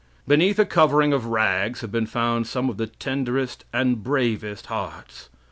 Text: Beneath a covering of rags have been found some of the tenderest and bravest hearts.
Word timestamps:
Beneath 0.27 0.57
a 0.57 0.65
covering 0.65 1.13
of 1.13 1.27
rags 1.27 1.81
have 1.81 1.91
been 1.91 2.07
found 2.07 2.47
some 2.47 2.71
of 2.71 2.77
the 2.77 2.87
tenderest 2.87 3.65
and 3.71 4.01
bravest 4.03 4.65
hearts. 4.65 5.29